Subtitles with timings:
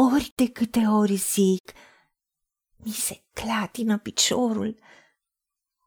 [0.00, 1.72] ori de câte ori zic,
[2.76, 4.78] mi se clatină piciorul.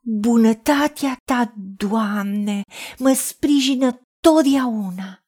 [0.01, 2.61] Bunătatea ta, Doamne,
[2.97, 5.23] mă sprijină totdeauna.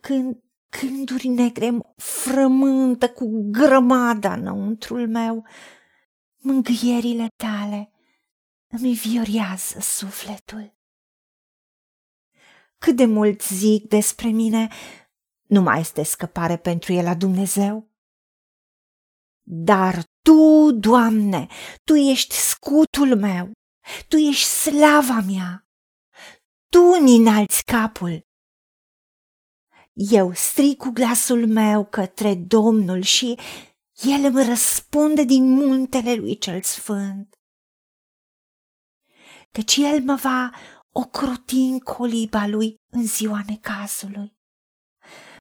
[0.00, 0.42] Când
[0.80, 5.46] gânduri negre frământă cu grămada înăuntrul meu,
[6.36, 7.92] mângâierile tale
[8.68, 10.74] îmi viorează sufletul.
[12.78, 14.68] Cât de mult zic despre mine,
[15.46, 17.90] nu mai este scăpare pentru el la Dumnezeu.
[19.46, 21.46] Dar Tu, Doamne,
[21.84, 23.52] Tu ești scutul meu,
[24.08, 25.66] Tu ești slava mea,
[26.68, 28.26] Tu îmi înalți capul.
[29.92, 33.38] Eu strig cu glasul meu către Domnul și
[33.94, 37.34] El îmi răspunde din muntele lui cel sfânt.
[39.52, 40.50] Căci El mă va
[40.92, 44.36] ocroti în coliba lui în ziua necazului.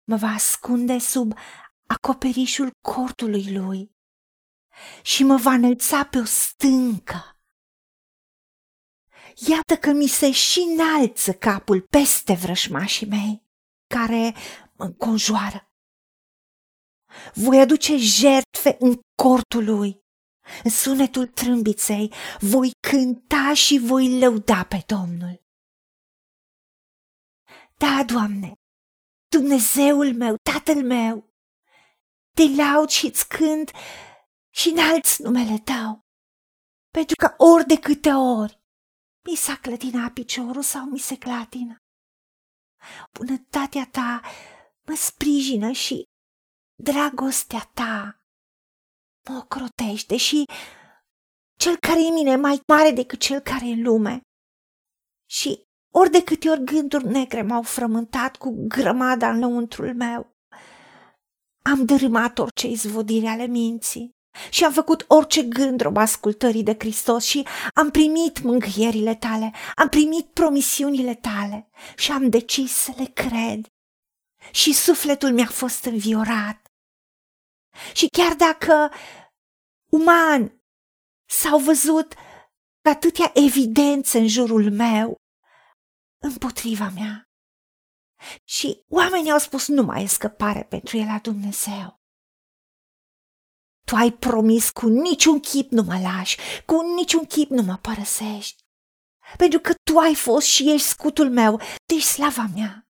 [0.03, 1.33] Mă va ascunde sub
[1.87, 3.91] acoperișul cortului lui
[5.01, 7.37] și mă va înălța pe o stâncă.
[9.47, 13.43] Iată că mi se și înalță capul peste vrășmașii mei,
[13.87, 14.35] care
[14.73, 15.71] mă înconjoară.
[17.33, 20.03] Voi aduce jertfe în cortul lui,
[20.63, 25.41] în sunetul trâmbiței, voi cânta și voi lăuda pe Domnul.
[27.77, 28.62] Da, Doamne,
[29.37, 31.33] Dumnezeul meu, Tatăl meu,
[32.35, 33.71] te laud și îți cânt
[34.53, 36.01] și înalți numele tău,
[36.91, 38.61] pentru că ori de câte ori
[39.29, 41.75] mi s-a clătinat piciorul sau mi se clatină,
[43.11, 44.21] bunătatea ta
[44.87, 46.03] mă sprijină și
[46.83, 48.23] dragostea ta
[49.29, 50.45] mă ocrotește și
[51.59, 54.21] cel care e mine mai mare decât cel care e în lume.
[55.29, 55.63] Și
[55.95, 60.35] ori de câte ori gânduri negre m-au frământat cu grămada în lăuntrul meu,
[61.61, 64.11] am dărâmat orice izvodire ale minții
[64.49, 69.89] și am făcut orice gând rob ascultării de Hristos și am primit mângâierile tale, am
[69.89, 73.67] primit promisiunile tale și am decis să le cred.
[74.51, 76.67] Și sufletul mi-a fost înviorat.
[77.93, 78.91] Și chiar dacă
[79.91, 80.61] uman
[81.29, 82.13] s-au văzut
[82.89, 85.15] atâtea evidențe în jurul meu,
[86.23, 87.23] împotriva mea.
[88.43, 92.01] Și oamenii au spus nu mai e scăpare pentru el la Dumnezeu.
[93.85, 98.63] Tu ai promis cu niciun chip nu mă lași, cu niciun chip nu mă părăsești.
[99.37, 102.87] Pentru că tu ai fost și ești scutul meu, deci slava mea.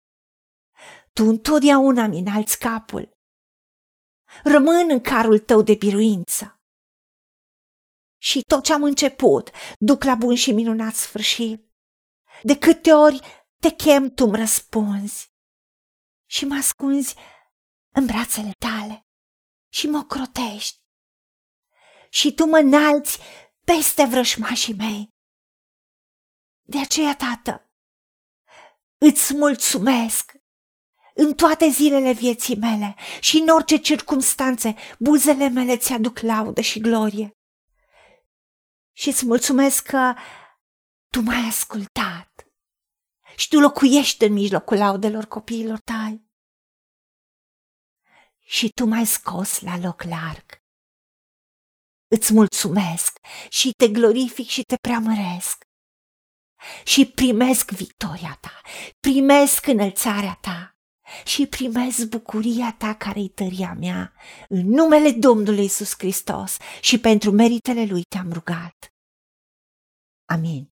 [1.12, 3.10] Tu întotdeauna mi înalți capul.
[4.44, 6.60] Rămân în carul tău de biruință.
[8.18, 11.65] Și tot ce am început, duc la bun și minunat sfârșit.
[12.42, 13.20] De câte ori
[13.60, 15.30] te chem, tu îmi răspunzi
[16.26, 17.14] și mă ascunzi
[17.94, 19.06] în brațele tale
[19.72, 20.84] și mă crotești.
[22.10, 23.18] Și tu mă înalți
[23.64, 25.08] peste vrășmașii mei.
[26.68, 27.70] De aceea, tată,
[28.98, 30.32] îți mulțumesc
[31.14, 37.30] în toate zilele vieții mele și în orice circunstanțe, buzele mele ți-aduc laudă și glorie.
[38.92, 40.14] Și îți mulțumesc că
[41.12, 42.15] tu m-ai ascultat
[43.36, 46.24] și tu locuiești în mijlocul laudelor copiilor tăi.
[48.40, 50.44] Și tu m-ai scos la loc larg.
[52.08, 55.64] Îți mulțumesc și te glorific și te preamăresc.
[56.84, 58.60] Și primesc victoria ta,
[59.00, 60.76] primesc înălțarea ta
[61.24, 64.12] și primesc bucuria ta care-i tăria mea.
[64.48, 68.94] În numele Domnului Isus Hristos și pentru meritele Lui te-am rugat.
[70.24, 70.75] Amin.